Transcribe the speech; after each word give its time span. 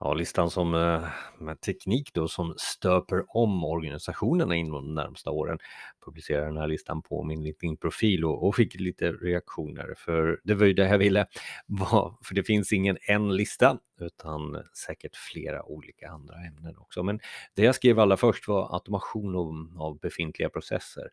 Ja, 0.00 0.14
listan 0.14 0.50
som 0.50 0.74
eh, 0.74 1.08
med 1.38 1.60
teknik 1.60 2.14
då 2.14 2.28
som 2.28 2.54
stöper 2.56 3.36
om 3.36 3.64
organisationerna 3.64 4.56
inom 4.56 4.72
de 4.72 4.94
närmsta 4.94 5.30
åren. 5.30 5.58
Publicerar 6.04 6.46
den 6.46 6.56
här 6.56 6.66
listan 6.66 7.02
på 7.02 7.22
min 7.24 7.42
LinkedIn-profil 7.42 8.24
och, 8.24 8.46
och 8.46 8.56
fick 8.56 8.74
lite 8.74 9.12
reaktioner 9.12 9.94
för 9.96 10.40
det 10.44 10.54
var 10.54 10.66
ju 10.66 10.72
det 10.72 10.88
jag 10.88 10.98
ville. 10.98 11.26
För 12.24 12.34
det 12.34 12.42
finns 12.42 12.72
ingen 12.72 12.98
en 13.00 13.36
lista 13.36 13.78
utan 14.00 14.62
säkert 14.86 15.16
flera 15.16 15.62
olika 15.62 16.08
andra 16.08 16.34
ämnen 16.34 16.76
också. 16.78 17.02
Men 17.02 17.20
det 17.54 17.62
jag 17.62 17.74
skrev 17.74 17.98
allra 17.98 18.16
först 18.16 18.48
var 18.48 18.74
automation 18.74 19.36
av, 19.78 19.98
befintliga 19.98 20.48
processer. 20.48 21.08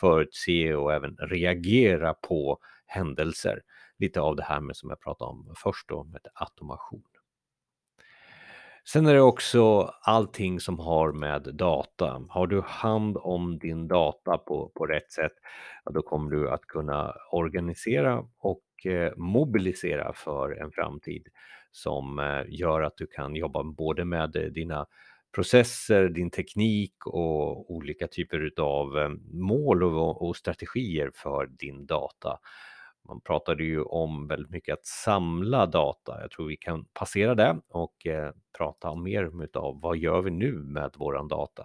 förutse 0.00 0.74
och 0.74 0.92
även 0.92 1.16
reagera 1.16 2.14
på 2.14 2.58
händelser. 2.86 3.62
Lite 3.98 4.20
av 4.20 4.36
det 4.36 4.42
här 4.42 4.60
med 4.60 4.76
som 4.76 4.90
jag 4.90 5.00
pratade 5.00 5.30
om 5.30 5.54
först 5.56 5.88
då 5.88 6.04
med 6.04 6.20
automation. 6.34 7.15
Sen 8.92 9.06
är 9.06 9.14
det 9.14 9.20
också 9.20 9.90
allting 10.02 10.60
som 10.60 10.78
har 10.78 11.12
med 11.12 11.42
data. 11.54 12.22
Har 12.28 12.46
du 12.46 12.60
hand 12.60 13.16
om 13.16 13.58
din 13.58 13.88
data 13.88 14.38
på, 14.38 14.72
på 14.74 14.86
rätt 14.86 15.12
sätt, 15.12 15.32
ja, 15.84 15.92
då 15.92 16.02
kommer 16.02 16.30
du 16.30 16.50
att 16.50 16.60
kunna 16.66 17.14
organisera 17.32 18.24
och 18.38 18.86
eh, 18.86 19.12
mobilisera 19.16 20.12
för 20.12 20.62
en 20.62 20.70
framtid 20.70 21.26
som 21.72 22.18
eh, 22.18 22.42
gör 22.48 22.82
att 22.82 22.96
du 22.96 23.06
kan 23.06 23.36
jobba 23.36 23.62
både 23.62 24.04
med 24.04 24.36
eh, 24.36 24.42
dina 24.42 24.86
processer, 25.34 26.08
din 26.08 26.30
teknik 26.30 27.06
och 27.06 27.70
olika 27.70 28.06
typer 28.06 28.50
av 28.60 28.98
eh, 28.98 29.10
mål 29.32 29.82
och, 29.82 30.28
och 30.28 30.36
strategier 30.36 31.10
för 31.14 31.46
din 31.46 31.86
data. 31.86 32.38
Man 33.08 33.20
pratade 33.20 33.64
ju 33.64 33.82
om 33.82 34.26
väldigt 34.28 34.50
mycket 34.50 34.72
att 34.72 34.86
samla 34.86 35.66
data. 35.66 36.20
Jag 36.20 36.30
tror 36.30 36.48
vi 36.48 36.56
kan 36.56 36.84
passera 36.84 37.34
det 37.34 37.60
och 37.68 38.06
eh, 38.06 38.32
prata 38.58 38.94
mer 38.94 39.56
om 39.56 39.80
vad 39.80 39.96
gör 39.96 40.22
vi 40.22 40.30
nu 40.30 40.52
med 40.52 40.90
våran 40.96 41.28
data? 41.28 41.62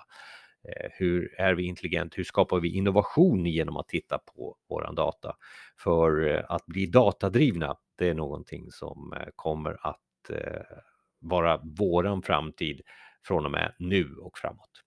Eh, 0.63 0.89
hur 0.91 1.35
är 1.37 1.53
vi 1.53 1.63
intelligent? 1.63 2.17
Hur 2.17 2.23
skapar 2.23 2.59
vi 2.59 2.75
innovation 2.75 3.45
genom 3.45 3.77
att 3.77 3.87
titta 3.87 4.17
på 4.17 4.57
våran 4.69 4.95
data? 4.95 5.35
För 5.77 6.27
eh, 6.27 6.43
att 6.49 6.65
bli 6.65 6.85
datadrivna, 6.85 7.75
det 7.97 8.09
är 8.09 8.13
någonting 8.13 8.71
som 8.71 9.13
eh, 9.13 9.27
kommer 9.35 9.87
att 9.87 10.29
eh, 10.29 10.77
vara 11.19 11.61
våran 11.79 12.21
framtid 12.21 12.81
från 13.27 13.45
och 13.45 13.51
med 13.51 13.75
nu 13.79 14.15
och 14.15 14.37
framåt. 14.37 14.83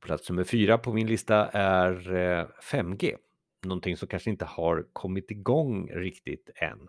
Plats 0.00 0.30
nummer 0.30 0.44
fyra 0.44 0.78
på 0.78 0.92
min 0.92 1.06
lista 1.06 1.48
är 1.48 2.14
eh, 2.14 2.46
5G 2.72 3.16
någonting 3.64 3.96
som 3.96 4.08
kanske 4.08 4.30
inte 4.30 4.44
har 4.44 4.86
kommit 4.92 5.30
igång 5.30 5.90
riktigt 5.92 6.50
än. 6.56 6.88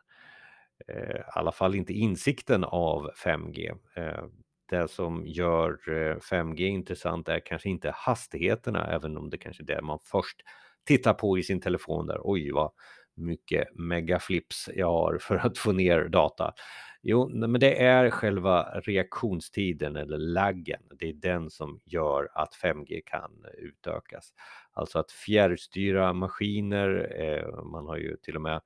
Eh, 0.88 1.16
I 1.16 1.23
alla 1.28 1.51
fall 1.51 1.75
inte 1.75 1.94
insikten 1.94 2.63
av 2.63 3.09
5G. 3.25 3.72
Eh, 3.95 4.25
det 4.69 4.88
som 4.88 5.28
gör 5.28 5.72
eh, 5.88 6.17
5G 6.17 6.62
intressant 6.62 7.29
är 7.29 7.39
kanske 7.39 7.69
inte 7.69 7.91
hastigheterna, 7.95 8.88
även 8.88 9.17
om 9.17 9.29
det 9.29 9.38
kanske 9.38 9.63
är 9.63 9.67
det 9.67 9.81
man 9.81 10.00
först 10.03 10.41
tittar 10.85 11.13
på 11.13 11.38
i 11.38 11.44
sin 11.44 11.62
telefon 11.62 12.07
där. 12.07 12.19
Oj, 12.23 12.51
vad 12.51 12.72
mycket 13.16 13.75
megaflips 13.75 14.69
jag 14.75 14.91
har 14.91 15.18
för 15.18 15.35
att 15.35 15.57
få 15.57 15.72
ner 15.72 16.03
data. 16.03 16.53
Jo, 17.01 17.29
men 17.29 17.59
det 17.59 17.81
är 17.84 18.09
själva 18.09 18.63
reaktionstiden 18.63 19.96
eller 19.96 20.18
laggen. 20.18 20.81
Det 21.00 21.09
är 21.09 21.13
den 21.13 21.50
som 21.50 21.79
gör 21.85 22.29
att 22.34 22.56
5G 22.63 23.01
kan 23.06 23.46
utökas. 23.57 24.34
Alltså 24.72 25.00
att 25.00 25.12
fjärrstyra 25.12 26.13
maskiner. 26.13 27.16
Eh, 27.19 27.63
man 27.63 27.88
har 27.88 27.97
ju 27.97 28.18
till 28.18 28.35
och 28.35 28.41
med 28.41 28.62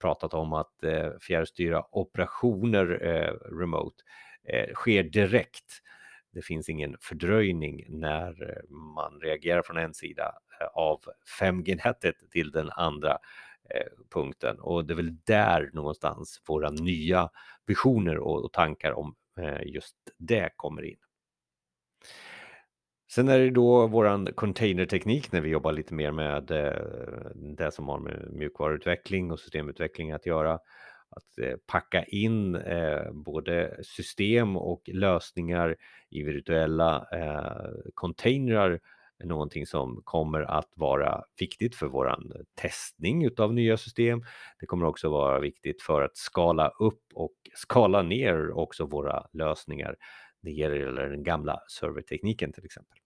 pratat 0.00 0.34
om 0.34 0.52
att 0.52 0.84
eh, 0.84 1.10
fjärrstyra 1.20 1.84
operationer 1.90 3.06
eh, 3.06 3.56
remote 3.58 4.04
eh, 4.44 4.74
sker 4.74 5.02
direkt. 5.02 5.82
Det 6.32 6.42
finns 6.42 6.68
ingen 6.68 6.96
fördröjning 7.00 7.84
när 7.88 8.50
eh, 8.50 8.70
man 8.70 9.20
reagerar 9.20 9.62
från 9.62 9.76
en 9.76 9.94
sida 9.94 10.32
eh, 10.60 10.66
av 10.66 11.00
5G-nätet 11.40 12.14
till 12.30 12.50
den 12.50 12.70
andra 12.70 13.18
Eh, 13.74 13.86
punkten 14.10 14.60
och 14.60 14.84
det 14.84 14.92
är 14.92 14.96
väl 14.96 15.16
där 15.24 15.70
någonstans 15.72 16.42
våra 16.48 16.70
nya 16.70 17.30
visioner 17.66 18.18
och, 18.18 18.52
tankar 18.52 18.92
om 18.92 19.14
eh, 19.38 19.62
just 19.66 19.96
det 20.18 20.50
kommer 20.56 20.82
in. 20.82 20.96
Sen 23.12 23.28
är 23.28 23.38
det 23.38 23.50
då 23.50 23.86
våran 23.86 24.26
containerteknik 24.26 25.32
när 25.32 25.40
vi 25.40 25.48
jobbar 25.48 25.72
lite 25.72 25.94
mer 25.94 26.12
med 26.12 26.50
eh, 26.50 27.30
det 27.56 27.70
som 27.70 27.88
har 27.88 27.98
med 27.98 28.28
mjukvaruutveckling 28.32 29.32
och 29.32 29.40
systemutveckling 29.40 30.12
att 30.12 30.26
göra. 30.26 30.58
Att 31.12 31.60
packa 31.66 32.04
in 32.04 32.58
både 33.12 33.80
system 33.82 34.56
och 34.56 34.82
lösningar 34.86 35.76
i 36.10 36.22
virtuella 36.22 37.06
containrar 37.94 38.80
någonting 39.24 39.66
som 39.66 40.02
kommer 40.04 40.40
att 40.40 40.72
vara 40.74 41.24
viktigt 41.38 41.74
för 41.74 41.86
våran 41.86 42.32
testning 42.54 43.24
utav 43.24 43.54
nya 43.54 43.76
system. 43.76 44.24
Det 44.60 44.66
kommer 44.66 44.86
också 44.86 45.10
vara 45.10 45.38
viktigt 45.38 45.82
för 45.82 46.02
att 46.02 46.16
skala 46.16 46.68
upp 46.68 47.02
och 47.14 47.34
skala 47.54 48.02
ner 48.02 48.50
också 48.50 48.86
våra 48.86 49.26
lösningar. 49.32 49.96
Det 50.42 50.50
gäller 50.50 51.08
den 51.08 51.22
gamla 51.22 51.60
servertekniken 51.68 52.52
till 52.52 52.64
exempel. 52.64 52.98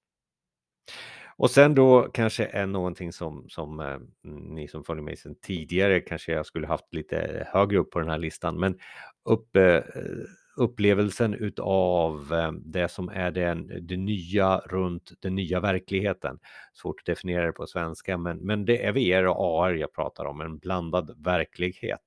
Och 1.36 1.50
sen 1.50 1.74
då 1.74 2.02
kanske 2.02 2.44
är 2.44 2.66
någonting 2.66 3.12
som, 3.12 3.48
som 3.48 3.80
eh, 3.80 3.98
ni 4.22 4.68
som 4.68 4.84
följer 4.84 5.04
mig 5.04 5.16
sedan 5.16 5.34
tidigare 5.42 6.00
kanske 6.00 6.32
jag 6.32 6.46
skulle 6.46 6.66
haft 6.66 6.94
lite 6.94 7.48
högre 7.52 7.78
upp 7.78 7.90
på 7.90 7.98
den 7.98 8.08
här 8.08 8.18
listan, 8.18 8.60
men 8.60 8.78
uppe 9.24 9.76
eh, 9.76 10.28
upplevelsen 10.56 11.34
utav 11.34 12.32
ehm, 12.32 12.62
det 12.64 12.88
som 12.88 13.08
är 13.08 13.30
den, 13.30 13.86
det 13.86 13.96
nya 13.96 14.58
runt 14.58 15.12
den 15.20 15.34
nya 15.34 15.60
verkligheten. 15.60 16.38
Svårt 16.72 17.00
att 17.00 17.06
definiera 17.06 17.46
det 17.46 17.52
på 17.52 17.66
svenska, 17.66 18.18
men, 18.18 18.38
men 18.38 18.64
det 18.64 18.84
är 18.84 18.92
VR 18.92 19.26
och 19.26 19.64
AR 19.64 19.72
jag 19.72 19.92
pratar 19.92 20.24
om, 20.24 20.40
en 20.40 20.58
blandad 20.58 21.24
verklighet 21.24 22.00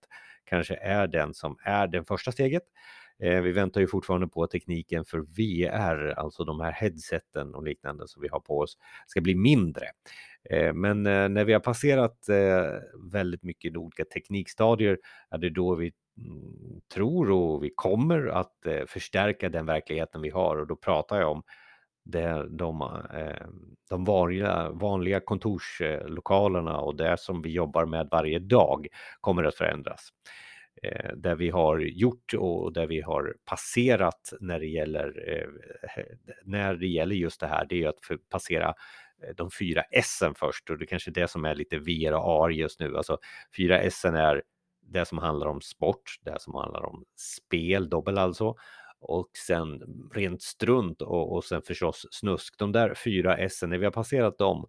kanske 0.48 0.76
är 0.76 1.08
den 1.08 1.34
som 1.34 1.58
är 1.64 1.88
det 1.88 2.04
första 2.04 2.32
steget. 2.32 2.64
Eh, 3.20 3.42
vi 3.42 3.52
väntar 3.52 3.82
ju 3.82 3.88
fortfarande 3.88 4.28
på 4.28 4.44
att 4.44 4.52
tekniken 4.52 5.06
för 5.06 5.20
VR, 5.20 6.20
alltså 6.20 6.44
de 6.44 6.60
här 6.60 6.72
headseten 6.72 7.56
och 7.56 7.64
liknande 7.64 8.08
som 8.08 8.22
vi 8.22 8.28
har 8.28 8.40
på 8.40 8.60
oss, 8.60 8.78
ska 9.08 9.22
bli 9.22 9.36
mindre. 9.36 9.86
Eh, 10.50 10.74
men 10.74 11.06
eh, 11.06 11.30
när 11.30 11.46
vi 11.46 11.54
har 11.54 11.60
passerat 11.60 12.30
eh, 12.30 12.82
väldigt 13.12 13.44
mycket 13.44 13.78
olika 13.78 14.06
teknikstadier 14.06 14.98
är 15.30 15.38
det 15.38 15.50
då 15.50 15.76
vi 15.76 15.92
Mm, 16.18 16.82
tror 16.94 17.32
och 17.32 17.64
vi 17.64 17.72
kommer 17.76 18.28
att 18.28 18.66
eh, 18.66 18.86
förstärka 18.88 19.50
den 19.50 19.66
verkligheten 19.66 20.22
vi 20.22 20.30
har 20.30 20.58
och 20.58 20.68
då 20.68 20.76
pratar 20.76 21.20
jag 21.20 21.32
om 21.32 21.44
det, 22.06 22.48
de, 22.50 22.82
eh, 23.14 23.48
de 23.90 24.06
vanliga, 24.06 24.70
vanliga 24.72 25.20
kontorslokalerna 25.20 26.80
och 26.80 26.96
det 26.96 27.20
som 27.20 27.42
vi 27.42 27.50
jobbar 27.50 27.86
med 27.86 28.08
varje 28.12 28.40
dag 28.40 28.88
kommer 29.22 29.44
att 29.44 29.56
förändras. 29.56 30.10
Eh, 30.84 31.10
det 31.10 31.16
där 31.16 31.36
vi 31.36 31.50
har 31.50 31.80
gjort 31.80 32.34
och 32.38 32.74
där 32.74 32.88
vi 32.88 33.02
har 33.02 33.36
passerat 33.46 34.34
när 34.40 34.60
det 34.60 34.68
gäller, 34.68 35.14
när 36.44 36.76
det 36.76 36.88
gäller 36.88 37.16
just 37.16 37.40
det 37.40 37.48
här, 37.48 37.66
det 37.70 37.84
är 37.84 37.90
att 37.90 38.00
passera 38.30 38.74
de 39.36 39.52
fyra 39.52 39.84
S 39.92 40.20
först 40.36 40.70
och 40.70 40.78
det 40.78 40.86
är 40.86 40.88
kanske 40.88 41.12
är 41.12 41.14
det 41.14 41.28
som 41.28 41.46
är 41.46 41.56
lite 41.56 41.78
VR 41.78 42.14
och 42.14 42.44
AR 42.46 42.50
just 42.50 42.80
nu. 42.80 42.98
Alltså 42.98 43.18
fyra 43.58 43.80
S 43.80 44.06
är 44.06 44.42
det 44.88 45.06
som 45.06 45.18
handlar 45.18 45.48
om 45.48 45.62
sport, 45.62 46.20
det 46.22 46.42
som 46.42 46.56
handlar 46.56 46.86
om 46.86 47.06
spel, 47.16 47.90
dobbel 47.90 48.18
alltså, 48.18 48.56
och 49.00 49.30
sen 49.48 49.84
rent 50.14 50.42
strunt 50.42 51.02
och, 51.02 51.34
och 51.34 51.44
sen 51.44 51.62
förstås 51.62 52.08
snusk. 52.12 52.58
De 52.58 52.72
där 52.72 52.94
fyra 52.94 53.38
S, 53.38 53.64
när 53.68 53.78
vi 53.78 53.86
har 53.86 53.92
passerat 53.92 54.38
dem, 54.38 54.68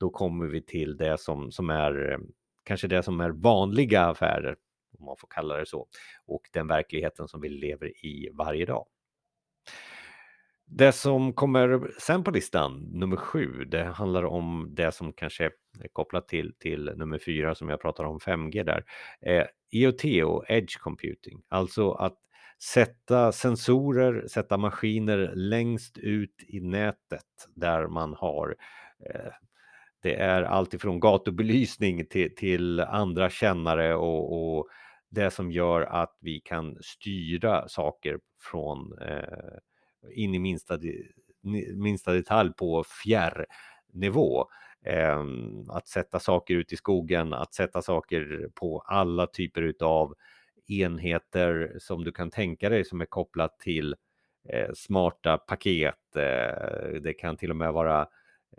då 0.00 0.10
kommer 0.10 0.46
vi 0.46 0.62
till 0.62 0.96
det 0.96 1.20
som, 1.20 1.52
som 1.52 1.70
är 1.70 2.12
eh, 2.12 2.18
kanske 2.64 2.88
det 2.88 3.02
som 3.02 3.20
är 3.20 3.30
vanliga 3.30 4.02
affärer, 4.04 4.56
om 4.98 5.04
man 5.04 5.16
får 5.18 5.28
kalla 5.30 5.56
det 5.56 5.66
så, 5.66 5.86
och 6.26 6.42
den 6.52 6.66
verkligheten 6.66 7.28
som 7.28 7.40
vi 7.40 7.48
lever 7.48 8.06
i 8.06 8.30
varje 8.32 8.66
dag. 8.66 8.86
Det 10.70 10.92
som 10.92 11.32
kommer 11.32 11.90
sen 11.98 12.24
på 12.24 12.30
listan, 12.30 12.88
nummer 12.92 13.16
sju, 13.16 13.64
det 13.64 13.84
handlar 13.84 14.24
om 14.24 14.68
det 14.70 14.92
som 14.92 15.12
kanske 15.12 15.44
är 15.80 15.88
kopplat 15.92 16.28
till, 16.28 16.54
till 16.58 16.92
nummer 16.96 17.18
fyra 17.18 17.54
som 17.54 17.68
jag 17.68 17.80
pratar 17.80 18.04
om 18.04 18.18
5G 18.18 18.64
där. 18.64 18.84
Eh, 19.20 19.46
E 19.70 19.78
IoT 19.78 20.24
och 20.24 20.44
Edge 20.48 20.78
Computing, 20.78 21.42
alltså 21.48 21.92
att 21.92 22.16
sätta 22.74 23.32
sensorer, 23.32 24.26
sätta 24.28 24.56
maskiner 24.56 25.32
längst 25.34 25.98
ut 25.98 26.34
i 26.48 26.60
nätet 26.60 27.24
där 27.54 27.86
man 27.86 28.14
har 28.14 28.56
eh, 29.06 29.32
det 30.02 30.14
är 30.14 30.42
alltifrån 30.42 31.00
gatubelysning 31.00 32.06
till, 32.06 32.34
till 32.34 32.80
andra 32.80 33.30
kännare 33.30 33.94
och, 33.94 34.56
och, 34.56 34.68
det 35.10 35.30
som 35.30 35.52
gör 35.52 35.82
att 35.82 36.16
vi 36.20 36.40
kan 36.40 36.76
styra 36.80 37.68
saker 37.68 38.18
från 38.50 38.98
eh, 39.00 39.58
in 40.14 40.34
i 40.34 40.38
minsta, 40.38 40.78
minsta 41.76 42.12
detalj 42.12 42.52
på 42.52 42.84
fjärrnivå. 43.04 44.46
Ehm, 44.84 45.70
att 45.70 45.88
sätta 45.88 46.20
saker 46.20 46.54
ut 46.54 46.72
i 46.72 46.76
skogen, 46.76 47.32
att 47.32 47.54
sätta 47.54 47.82
saker 47.82 48.48
på 48.54 48.78
alla 48.78 49.26
typer 49.26 49.74
av 49.80 50.14
enheter 50.66 51.76
som 51.78 52.04
du 52.04 52.12
kan 52.12 52.30
tänka 52.30 52.68
dig 52.68 52.84
som 52.84 53.00
är 53.00 53.06
kopplat 53.06 53.58
till 53.58 53.96
eh, 54.48 54.72
smarta 54.74 55.38
paket. 55.38 56.16
Eh, 56.16 57.00
det 57.02 57.12
kan 57.18 57.36
till 57.36 57.50
och 57.50 57.56
med 57.56 57.72
vara 57.72 58.08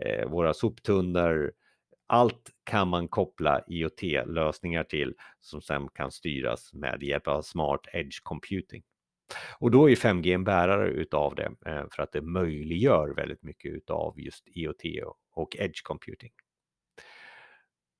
eh, 0.00 0.28
våra 0.28 0.54
soptunnor. 0.54 1.52
Allt 2.06 2.50
kan 2.64 2.88
man 2.88 3.08
koppla 3.08 3.60
IoT-lösningar 3.66 4.84
till 4.84 5.14
som 5.40 5.62
sen 5.62 5.88
kan 5.88 6.10
styras 6.10 6.72
med 6.72 7.02
hjälp 7.02 7.28
av 7.28 7.42
smart 7.42 7.80
edge 7.92 8.22
computing. 8.22 8.82
Och 9.58 9.70
då 9.70 9.90
är 9.90 9.94
5G 9.94 10.34
en 10.34 10.44
bärare 10.44 10.88
utav 10.88 11.34
det 11.34 11.50
för 11.90 12.02
att 12.02 12.12
det 12.12 12.22
möjliggör 12.22 13.14
väldigt 13.16 13.42
mycket 13.42 13.72
utav 13.72 14.20
just 14.20 14.44
IoT 14.46 14.82
och 15.42 15.56
edge 15.56 15.82
computing. 15.82 16.30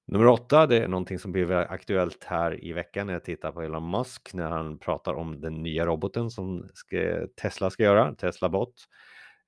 Nummer 0.06 0.26
åtta, 0.26 0.66
det 0.66 0.78
är 0.78 0.88
någonting 0.88 1.18
som 1.18 1.32
blev 1.32 1.52
aktuellt 1.52 2.24
här 2.24 2.64
i 2.64 2.72
veckan 2.72 3.06
när 3.06 3.14
jag 3.14 3.24
tittar 3.24 3.52
på 3.52 3.62
Elon 3.62 3.90
Musk 3.90 4.34
när 4.34 4.50
han 4.50 4.78
pratar 4.78 5.14
om 5.14 5.40
den 5.40 5.62
nya 5.62 5.86
roboten 5.86 6.30
som 6.30 6.68
ska, 6.74 7.26
Tesla 7.42 7.70
ska 7.70 7.82
göra, 7.82 8.14
Tesla 8.14 8.48
Bot. 8.48 8.74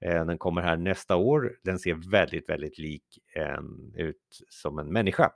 Eh, 0.04 0.24
den 0.24 0.38
kommer 0.38 0.62
här 0.62 0.76
nästa 0.76 1.16
år. 1.16 1.52
Den 1.64 1.78
ser 1.78 2.10
väldigt, 2.10 2.48
väldigt 2.48 2.78
lik 2.78 3.04
en, 3.34 3.92
ut 3.96 4.40
som 4.48 4.78
en 4.78 4.92
människa. 4.92 5.30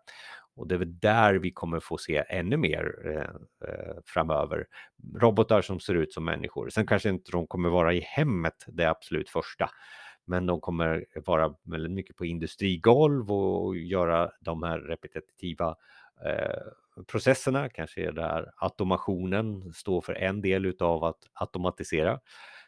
Och 0.57 0.69
det 0.69 0.75
är 0.75 0.79
väl 0.79 0.99
där 0.99 1.35
vi 1.35 1.51
kommer 1.51 1.81
få 1.81 1.99
se 1.99 2.25
ännu 2.29 2.57
mer 2.57 2.95
eh, 3.05 3.69
eh, 3.71 3.97
framöver. 4.07 4.67
Robotar 5.21 5.63
som 5.63 5.81
ser 5.81 5.95
ut 5.95 6.13
som 6.13 6.25
människor. 6.25 6.69
Sen 6.69 6.87
kanske 6.87 7.09
inte 7.09 7.33
de 7.33 7.47
kommer 7.47 7.69
vara 7.69 7.93
i 7.93 8.01
hemmet 8.01 8.65
det 8.67 8.91
absolut 8.91 9.31
första. 9.31 9.71
Men 10.27 10.47
de 10.47 10.61
kommer 10.61 11.05
vara 11.27 11.55
väldigt 11.63 11.93
mycket 11.93 12.17
på 12.17 12.27
industrigolv 12.27 13.33
och 13.33 13.77
göra 13.77 14.31
de 14.41 14.63
här 14.63 14.79
repetitiva 14.79 15.77
eh, 16.25 17.03
processerna. 17.07 17.69
Kanske 17.69 18.07
är 18.09 18.13
där 18.13 18.51
automationen 18.57 19.73
står 19.73 20.01
för 20.01 20.15
en 20.15 20.41
del 20.41 20.67
utav 20.67 21.05
att 21.05 21.19
automatisera. 21.33 22.21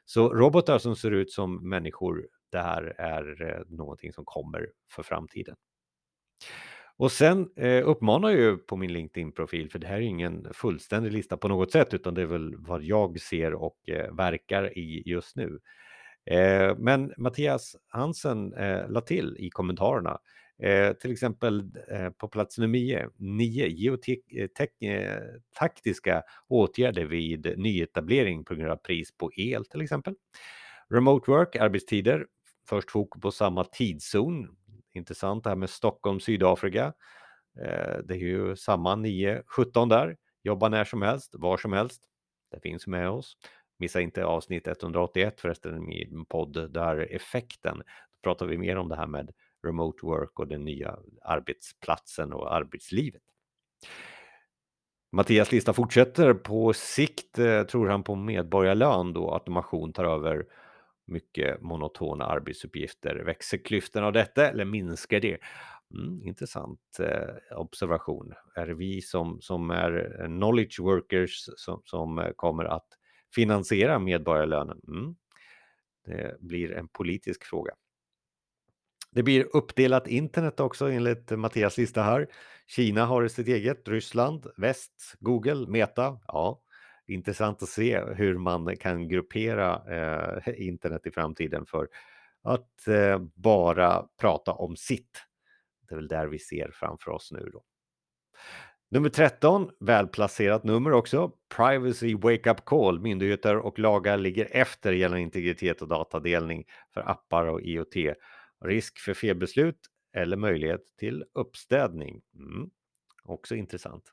Så 0.05 0.35
robotar 0.35 0.79
som 0.79 0.97
ser 0.97 1.11
ut 1.11 1.33
som 1.33 1.69
människor, 1.69 2.29
det 2.53 2.59
här 2.59 2.95
är 2.99 3.43
eh, 3.43 3.77
någonting 3.77 4.13
som 4.13 4.25
kommer 4.25 4.69
för 4.91 5.03
framtiden. 5.03 5.57
Och 6.97 7.13
sen 7.13 7.51
eh, 7.57 7.89
uppmanar 7.89 8.29
jag 8.31 8.39
ju 8.39 8.57
på 8.57 8.77
min 8.77 8.93
LinkedIn-profil, 8.93 9.71
för 9.71 9.79
det 9.79 9.87
här 9.87 9.97
är 9.97 10.01
ingen 10.01 10.55
fullständig 10.55 11.13
lista 11.13 11.37
på 11.37 11.49
något 11.49 11.73
sätt, 11.73 11.95
utan 11.95 12.15
det 12.15 12.23
är 12.23 12.27
väl 12.27 12.57
vad 12.57 12.83
jag 12.83 13.21
ser 13.21 13.55
och 13.55 13.89
eh, 13.89 14.15
verkar 14.15 14.79
i 14.79 15.03
just 15.07 15.37
nu. 15.37 15.59
Eh, 16.31 16.77
men 16.79 17.13
Mattias 17.17 17.77
Hansen 17.89 18.55
eh, 18.55 18.89
la 18.89 19.01
till 19.01 19.37
i 19.39 19.51
kommentarerna, 19.51 20.19
eh, 20.63 20.93
till 20.93 21.13
exempel 21.13 21.71
eh, 21.91 22.11
på 22.11 22.29
plats 22.29 22.59
nummer 22.59 23.09
9. 23.17 23.67
geotaktiska 23.67 26.11
eh, 26.11 26.17
eh, 26.17 26.23
åtgärder 26.49 27.05
vid 27.05 27.59
nyetablering 27.59 28.45
på 28.45 28.55
grund 28.55 28.71
av 28.71 28.77
pris 28.77 29.17
på 29.17 29.31
el 29.37 29.65
till 29.65 29.81
exempel. 29.81 30.15
Remote 30.91 31.31
work, 31.31 31.57
arbetstider, 31.57 32.27
först 32.69 32.91
fokus 32.91 33.23
på 33.23 33.31
samma 33.31 33.65
tidszon, 33.65 34.57
intressant 34.95 35.45
det 35.45 35.51
här 35.51 35.57
med 35.57 35.71
Stockholm, 35.71 36.21
Sydafrika. 36.21 36.93
Eh, 37.61 37.99
det 38.05 38.15
är 38.15 38.19
ju 38.19 38.57
samma 38.57 38.97
9-17 38.97 39.89
där. 39.89 40.17
Jobba 40.43 40.69
när 40.69 40.85
som 40.85 41.03
helst, 41.03 41.35
var 41.35 41.57
som 41.57 41.73
helst. 41.73 42.03
Det 42.51 42.61
finns 42.61 42.87
med 42.87 43.11
oss. 43.11 43.37
Missa 43.79 44.01
inte 44.01 44.25
avsnitt 44.25 44.67
181 44.67 45.41
förresten, 45.41 45.77
i 45.77 45.81
min 45.81 46.25
podd 46.25 46.73
där 46.73 47.15
effekten. 47.15 47.79
Då 47.79 48.21
pratar 48.23 48.47
vi 48.47 48.59
mer 48.59 48.77
om 48.77 48.89
det 48.89 48.97
här 48.97 49.07
med 49.07 49.31
remote 49.63 50.07
work 50.07 50.39
och 50.39 50.49
den 50.49 50.65
nya 50.65 50.99
arbetsplatsen 51.23 52.33
och 52.33 52.55
arbetslivet. 52.55 53.23
Mattias 55.13 55.53
lista 55.53 55.73
fortsätter. 55.73 56.35
På 56.35 56.73
sikt 56.73 57.39
eh, 57.39 57.63
tror 57.63 57.89
han 57.89 58.03
på 58.03 58.15
medborgarlön 58.15 59.13
då 59.13 59.33
automation 59.33 59.93
tar 59.93 60.05
över 60.05 60.47
mycket 61.07 61.61
monotona 61.61 62.27
arbetsuppgifter. 62.27 63.17
Växer 63.17 63.59
klyftorna 63.59 64.07
av 64.07 64.13
detta 64.13 64.49
eller 64.49 64.65
minskar 64.65 65.21
det? 65.21 65.39
Mm, 65.95 66.23
intressant 66.23 66.81
eh, 67.01 67.59
observation. 67.59 68.35
Är 68.55 68.67
det 68.67 68.75
vi 68.75 69.03
som, 69.03 69.41
som 69.41 69.71
är 69.71 70.23
knowledge 70.27 70.81
workers 70.81 71.49
som, 71.57 71.83
som 71.85 72.19
eh, 72.19 72.31
kommer 72.37 72.65
att 72.65 72.98
finansiera 73.35 73.99
medborgarlönen? 73.99 74.81
Mm. 74.89 75.17
Det 76.07 76.41
blir 76.41 76.73
en 76.73 76.89
politisk 76.89 77.45
fråga. 77.45 77.75
Det 79.11 79.23
blir 79.23 79.57
uppdelat 79.57 80.07
internet 80.07 80.61
också 80.61 80.91
enligt 80.91 81.31
Mattias 81.31 81.79
lista 81.79 82.03
här. 82.03 82.27
Kina 82.67 83.05
har 83.07 83.29
sitt 83.29 83.49
eget, 83.49 83.89
Ryssland, 83.89 84.47
väst, 84.57 85.15
Google, 85.21 85.67
Meta. 85.67 86.21
Ja, 86.27 86.63
intressant 87.07 87.63
att 87.63 87.69
se 87.69 88.05
hur 88.05 88.39
man 88.39 88.77
kan 88.77 89.09
gruppera 89.09 89.83
eh, 89.97 90.69
internet 90.69 91.07
i 91.07 91.11
framtiden 91.11 91.67
för 91.67 91.89
att 92.43 92.89
eh, 92.89 93.19
bara 93.35 94.09
prata 94.21 94.53
om 94.53 94.77
sitt. 94.77 95.23
Det 95.89 95.95
är 95.95 95.97
väl 95.97 96.09
där 96.09 96.27
vi 96.27 96.39
ser 96.39 96.71
framför 96.75 97.11
oss 97.11 97.33
nu 97.33 97.51
då. 97.53 97.65
Nummer 98.91 99.09
13, 99.09 99.71
välplacerat 99.81 100.65
nummer 100.65 100.93
också. 100.93 101.33
Privacy 101.57 102.15
Wake 102.15 102.51
Up 102.51 102.65
Call. 102.65 103.01
Myndigheter 103.01 103.57
och 103.57 103.79
lagar 103.79 104.19
ligger 104.19 104.49
efter 104.51 104.93
gällande 104.93 105.23
integritet 105.23 105.83
och 105.83 105.89
datadelning 105.89 106.65
för 106.95 107.11
appar 107.11 107.47
och 107.47 107.63
IoT. 107.63 107.95
Risk 108.65 108.99
för 108.99 109.15
felbeslut 109.15 109.79
eller 110.17 110.37
möjlighet 110.37 110.81
till 110.99 111.25
uppstädning. 111.35 112.21
Mm. 112.35 112.71
Också 113.25 113.55
intressant. 113.55 114.05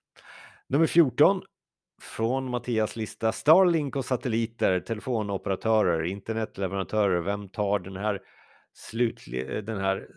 Nummer 0.67 0.87
14, 0.87 1.41
från 2.01 2.49
Mattias 2.49 2.95
lista 2.95 3.31
Starlink 3.31 3.95
och 3.95 4.05
satelliter, 4.05 4.79
telefonoperatörer, 4.79 6.03
internetleverantörer. 6.03 7.21
Vem 7.21 7.49
tar 7.49 7.79
den 7.79 7.95
här, 7.95 8.21
slutliga, 8.73 9.61
den 9.61 9.77
här 9.77 10.07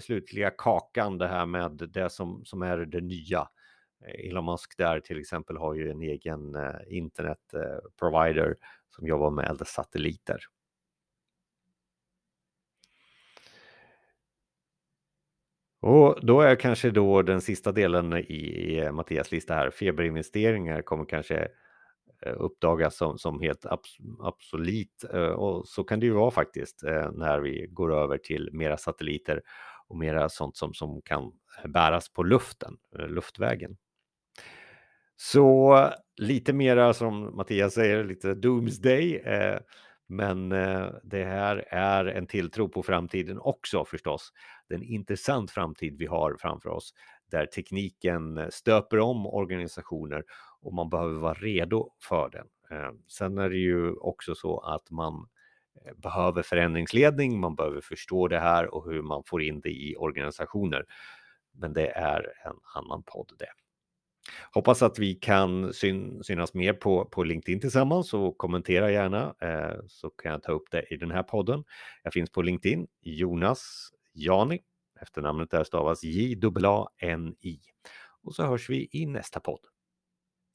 slutliga 0.00 0.50
kakan, 0.50 1.18
det 1.18 1.28
här 1.28 1.46
med 1.46 1.88
det 1.94 2.10
som, 2.10 2.44
som 2.44 2.62
är 2.62 2.78
det 2.78 3.00
nya? 3.00 3.48
Eh, 4.04 4.28
Elon 4.28 4.44
Musk 4.44 4.76
där 4.76 5.00
till 5.00 5.20
exempel 5.20 5.56
har 5.56 5.74
ju 5.74 5.90
en 5.90 6.02
egen 6.02 6.54
eh, 6.54 6.74
internetprovider 6.88 8.48
eh, 8.48 8.54
som 8.88 9.06
jobbar 9.06 9.30
med 9.30 9.44
äldre 9.50 9.64
satelliter. 9.64 10.40
Och 15.80 16.26
då 16.26 16.40
är 16.40 16.56
kanske 16.56 16.90
då 16.90 17.22
den 17.22 17.40
sista 17.40 17.72
delen 17.72 18.12
i 18.12 18.88
Mattias 18.92 19.32
lista 19.32 19.54
här, 19.54 19.70
feberinvesteringar 19.70 20.82
kommer 20.82 21.04
kanske 21.04 21.48
uppdagas 22.36 22.96
som, 22.96 23.18
som 23.18 23.40
helt 23.40 23.66
abs 23.66 23.96
absolut. 24.20 25.04
Och 25.36 25.68
så 25.68 25.84
kan 25.84 26.00
det 26.00 26.06
ju 26.06 26.12
vara 26.12 26.30
faktiskt 26.30 26.82
när 27.12 27.40
vi 27.40 27.66
går 27.70 27.94
över 27.94 28.18
till 28.18 28.50
mera 28.52 28.76
satelliter 28.76 29.42
och 29.88 29.96
mera 29.96 30.28
sånt 30.28 30.56
som, 30.56 30.74
som 30.74 31.02
kan 31.02 31.32
bäras 31.64 32.12
på 32.12 32.22
luften, 32.22 32.76
luftvägen. 32.92 33.76
Så 35.16 35.90
lite 36.16 36.52
mera 36.52 36.94
som 36.94 37.36
Mattias 37.36 37.74
säger, 37.74 38.04
lite 38.04 38.34
doomsday. 38.34 39.16
Eh, 39.16 39.58
men 40.08 40.52
eh, 40.52 40.88
det 41.02 41.24
här 41.24 41.64
är 41.68 42.04
en 42.04 42.26
tilltro 42.26 42.68
på 42.68 42.82
framtiden 42.82 43.38
också 43.38 43.84
förstås. 43.84 44.32
Det 44.68 44.74
är 44.74 44.78
en 44.78 44.84
intressant 44.84 45.50
framtid 45.50 45.96
vi 45.98 46.06
har 46.06 46.36
framför 46.40 46.68
oss 46.70 46.92
där 47.30 47.46
tekniken 47.46 48.50
stöper 48.50 48.98
om 48.98 49.26
organisationer 49.26 50.24
och 50.62 50.74
man 50.74 50.88
behöver 50.88 51.18
vara 51.18 51.34
redo 51.34 51.90
för 52.08 52.30
den. 52.30 52.46
Eh, 52.70 52.92
sen 53.08 53.38
är 53.38 53.50
det 53.50 53.56
ju 53.56 53.92
också 53.92 54.34
så 54.34 54.58
att 54.58 54.90
man 54.90 55.28
eh, 55.84 55.94
behöver 55.96 56.42
förändringsledning, 56.42 57.40
man 57.40 57.54
behöver 57.54 57.80
förstå 57.80 58.28
det 58.28 58.38
här 58.38 58.74
och 58.74 58.90
hur 58.90 59.02
man 59.02 59.22
får 59.26 59.42
in 59.42 59.60
det 59.60 59.70
i 59.70 59.96
organisationer. 59.96 60.84
Men 61.52 61.72
det 61.72 61.88
är 61.88 62.32
en 62.44 62.56
annan 62.74 63.02
podd 63.02 63.32
det. 63.38 63.65
Hoppas 64.52 64.82
att 64.82 64.98
vi 64.98 65.14
kan 65.14 65.72
syn 65.72 66.24
synas 66.24 66.54
mer 66.54 66.72
på, 66.72 67.04
på 67.04 67.24
LinkedIn 67.24 67.60
tillsammans 67.60 68.14
och 68.14 68.38
kommentera 68.38 68.90
gärna 68.90 69.34
eh, 69.40 69.80
så 69.88 70.10
kan 70.10 70.32
jag 70.32 70.42
ta 70.42 70.52
upp 70.52 70.70
det 70.70 70.82
i 70.90 70.96
den 70.96 71.10
här 71.10 71.22
podden. 71.22 71.64
Jag 72.02 72.12
finns 72.12 72.30
på 72.30 72.42
LinkedIn, 72.42 72.86
Jonas 73.02 73.90
Jani. 74.14 74.60
Efternamnet 75.00 75.50
där 75.50 75.64
stavas 75.64 76.04
J-A-N-I. 76.04 77.60
Och 78.22 78.34
så 78.34 78.42
hörs 78.42 78.70
vi 78.70 78.88
i 78.92 79.06
nästa 79.06 79.40
podd. 79.40 79.60